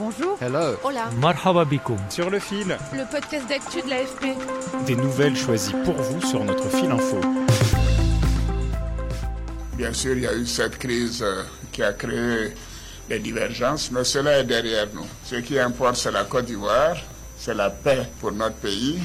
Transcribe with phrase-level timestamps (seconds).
[0.00, 0.38] Bonjour.
[0.40, 0.76] Hello.
[0.82, 1.10] Hola.
[1.20, 1.98] Marhaba bikoum.
[2.08, 2.74] Sur le fil.
[2.94, 4.34] Le podcast d'actu de l'AFP.
[4.86, 7.20] Des nouvelles choisies pour vous sur notre fil info.
[9.76, 12.54] Bien sûr, il y a eu cette crise euh, qui a créé
[13.10, 15.04] des divergences, mais cela est derrière nous.
[15.22, 16.96] Ce qui importe, c'est la Côte d'Ivoire,
[17.36, 18.98] c'est la paix pour notre pays,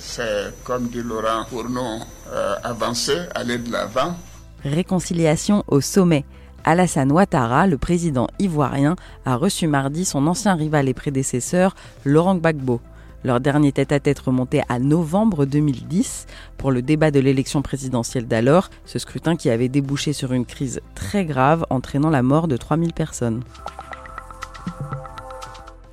[0.00, 2.00] c'est, comme dit Laurent, pour nous
[2.30, 4.14] euh, avancer, aller de l'avant.
[4.62, 6.26] Réconciliation au sommet.
[6.68, 12.80] Alassane Ouattara, le président ivoirien, a reçu mardi son ancien rival et prédécesseur, Laurent Gbagbo.
[13.22, 16.26] Leur dernier tête-à-tête remontait à novembre 2010
[16.58, 20.80] pour le débat de l'élection présidentielle d'alors, ce scrutin qui avait débouché sur une crise
[20.96, 23.44] très grave entraînant la mort de 3000 personnes.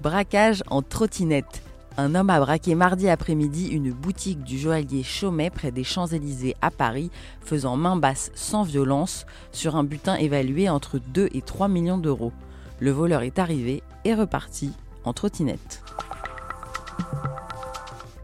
[0.02, 1.62] Braquage en trottinette.
[1.96, 6.72] Un homme a braqué mardi après-midi une boutique du joaillier Chaumet près des Champs-Élysées à
[6.72, 12.00] Paris, faisant main basse sans violence sur un butin évalué entre 2 et 3 millions
[12.00, 12.34] d'euros.
[12.80, 14.72] Le voleur est arrivé et reparti
[15.04, 15.84] en trottinette.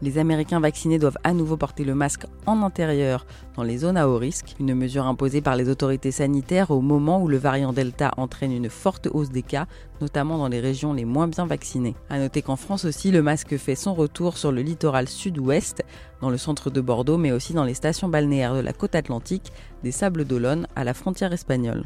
[0.02, 4.08] Les Américains vaccinés doivent à nouveau porter le masque en intérieur dans les zones à
[4.08, 8.10] haut risque, une mesure imposée par les autorités sanitaires au moment où le variant Delta
[8.16, 9.66] entraîne une forte hausse des cas,
[10.00, 11.96] notamment dans les régions les moins bien vaccinées.
[12.08, 15.84] A noter qu'en France aussi, le masque fait son retour sur le littoral sud-ouest,
[16.22, 19.52] dans le centre de Bordeaux, mais aussi dans les stations balnéaires de la côte atlantique,
[19.82, 21.84] des Sables d'Olonne à la frontière espagnole.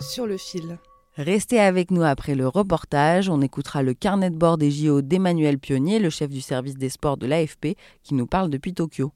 [0.00, 0.78] Sur le fil.
[1.18, 3.28] Restez avec nous après le reportage.
[3.28, 6.90] On écoutera le carnet de bord des JO d'Emmanuel Pionnier, le chef du service des
[6.90, 9.10] sports de l'AFP, qui nous parle depuis Tokyo.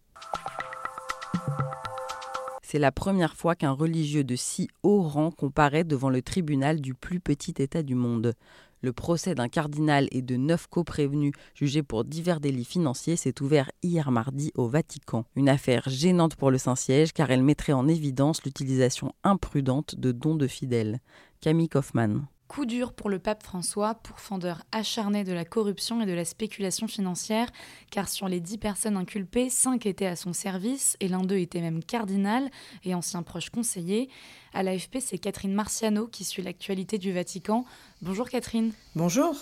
[2.61, 6.93] C'est la première fois qu'un religieux de si haut rang comparaît devant le tribunal du
[6.93, 8.35] plus petit État du monde.
[8.83, 13.71] Le procès d'un cardinal et de neuf co-prévenus jugés pour divers délits financiers s'est ouvert
[13.85, 15.25] hier mardi au Vatican.
[15.37, 20.35] Une affaire gênante pour le Saint-Siège car elle mettrait en évidence l'utilisation imprudente de dons
[20.35, 20.99] de fidèles.
[21.41, 22.27] Camille Kaufmann.
[22.53, 26.87] Coup dur pour le pape François, pourfendeur acharné de la corruption et de la spéculation
[26.87, 27.49] financière,
[27.91, 31.63] car sur les dix personnes inculpées, cinq étaient à son service et l'un d'eux était
[31.63, 32.51] même cardinal
[32.85, 34.11] et ancien proche conseiller.
[34.53, 37.65] À l'AFP, c'est Catherine Marciano qui suit l'actualité du Vatican.
[38.03, 38.75] Bonjour Catherine.
[38.97, 39.35] Bonjour.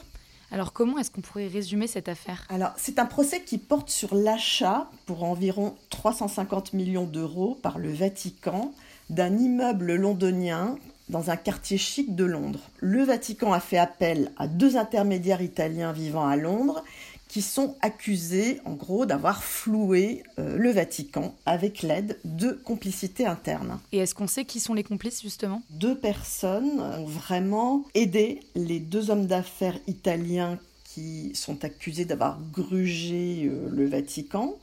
[0.53, 2.47] Alors comment est-ce qu'on pourrait résumer cette affaire?
[2.48, 7.92] Alors c'est un procès qui porte sur l'achat pour environ 350 millions d'euros par le
[7.92, 8.72] Vatican
[9.09, 10.77] d'un immeuble londonien
[11.10, 12.60] dans un quartier chic de Londres.
[12.78, 16.82] Le Vatican a fait appel à deux intermédiaires italiens vivant à Londres
[17.28, 23.78] qui sont accusés, en gros, d'avoir floué euh, le Vatican avec l'aide de complicités internes.
[23.93, 25.62] Et est-ce qu'on sait qui sont les complices, justement?
[25.71, 33.44] Deux personnes ont vraiment aidé les deux hommes d'affaires italiens qui sont accusés d'avoir grugé
[33.44, 34.56] euh, le Vatican.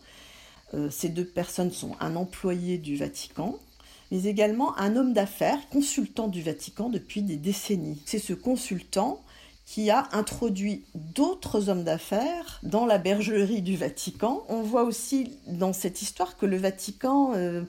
[0.73, 3.57] Euh, ces deux personnes sont un employé du Vatican
[4.11, 8.01] mais également un homme d'affaires, consultant du Vatican depuis des décennies.
[8.05, 9.21] C'est ce consultant
[9.65, 14.43] qui a introduit d'autres hommes d'affaires dans la bergerie du Vatican.
[14.47, 17.63] On voit aussi dans cette histoire que le Vatican euh,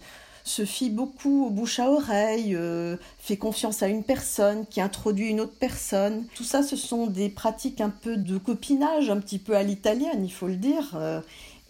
[0.45, 5.29] se fie beaucoup au bouche à oreille, euh, fait confiance à une personne qui introduit
[5.29, 6.25] une autre personne.
[6.37, 10.25] Tout ça, ce sont des pratiques un peu de copinage, un petit peu à l'italienne,
[10.25, 10.93] il faut le dire.
[10.95, 11.21] Euh,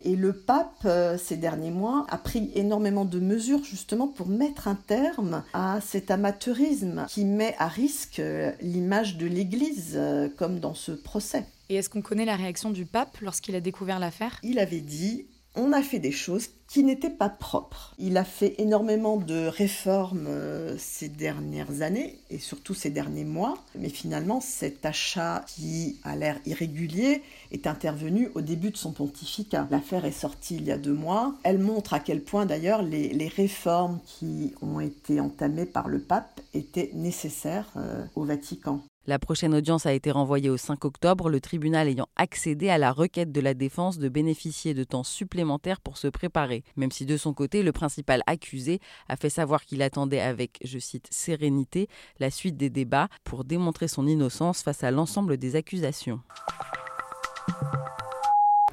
[0.04, 4.68] et le pape, euh, ces derniers mois, a pris énormément de mesures justement pour mettre
[4.68, 10.60] un terme à cet amateurisme qui met à risque euh, l'image de l'Église, euh, comme
[10.60, 11.44] dans ce procès.
[11.68, 14.38] Et est-ce qu'on connaît la réaction du pape lorsqu'il a découvert l'affaire?
[14.42, 15.26] Il avait dit
[15.58, 17.94] on a fait des choses qui n'étaient pas propres.
[17.98, 23.58] Il a fait énormément de réformes euh, ces dernières années et surtout ces derniers mois,
[23.74, 29.66] mais finalement cet achat qui a l'air irrégulier est intervenu au début de son pontificat.
[29.70, 31.34] L'affaire est sortie il y a deux mois.
[31.42, 36.40] Elle montre à quel point d'ailleurs les, réformes qui ont été entamées par le pape
[36.54, 38.82] étaient nécessaires euh, au Vatican.
[39.08, 42.92] La prochaine audience a été renvoyée au 5 octobre, le tribunal ayant accédé à la
[42.92, 47.16] requête de la défense de bénéficier de temps supplémentaire pour se préparer, même si de
[47.16, 51.88] son côté, le principal accusé a fait savoir qu'il attendait avec, je cite, sérénité,
[52.20, 56.20] la suite des débats pour démontrer son innocence face à l'ensemble des accusations.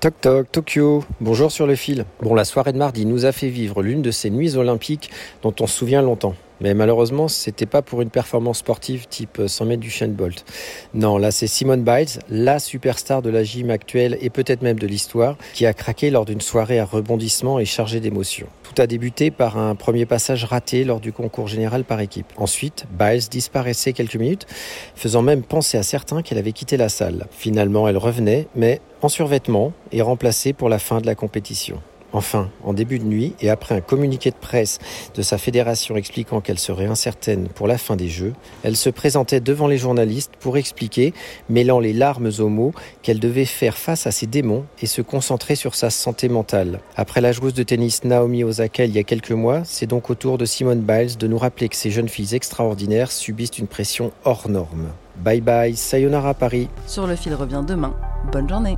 [0.01, 2.03] Toc toc, Tokyo, bonjour sur le fil.
[2.21, 5.11] Bon, la soirée de mardi nous a fait vivre l'une de ces nuits olympiques
[5.43, 6.35] dont on se souvient longtemps.
[6.61, 10.45] Mais malheureusement, c'était pas pour une performance sportive type 100 mètres du Shane Bolt.
[10.93, 14.87] Non, là c'est Simone Biles, la superstar de la gym actuelle et peut-être même de
[14.87, 18.47] l'histoire, qui a craqué lors d'une soirée à rebondissement et chargée d'émotions.
[18.63, 22.27] Tout a débuté par un premier passage raté lors du concours général par équipe.
[22.37, 24.47] Ensuite, Biles disparaissait quelques minutes,
[24.95, 27.27] faisant même penser à certains qu'elle avait quitté la salle.
[27.31, 31.81] Finalement, elle revenait, mais en survêtement et remplacée pour la fin de la compétition.
[32.15, 34.79] Enfin, en début de nuit et après un communiqué de presse
[35.15, 38.31] de sa fédération expliquant qu'elle serait incertaine pour la fin des Jeux,
[38.63, 41.13] elle se présentait devant les journalistes pour expliquer,
[41.49, 42.71] mêlant les larmes aux mots,
[43.01, 46.79] qu'elle devait faire face à ses démons et se concentrer sur sa santé mentale.
[46.95, 50.15] Après la joueuse de tennis Naomi Osaka il y a quelques mois, c'est donc au
[50.15, 54.13] tour de Simone Biles de nous rappeler que ces jeunes filles extraordinaires subissent une pression
[54.23, 54.87] hors norme.
[55.17, 56.69] Bye bye, sayonara Paris.
[56.87, 57.93] Sur le fil revient demain.
[58.31, 58.77] Bonne journée.